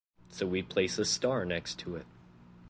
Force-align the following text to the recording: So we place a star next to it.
So 0.29 0.47
we 0.47 0.63
place 0.63 0.97
a 0.97 1.05
star 1.05 1.45
next 1.45 1.77
to 1.81 1.95
it. 1.95 2.07